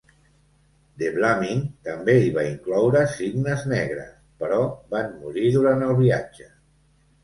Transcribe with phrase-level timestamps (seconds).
[1.01, 4.11] De Vlamingh també hi va incloure cignes negres,
[4.43, 4.61] però
[4.99, 6.55] van morir durant el viatge.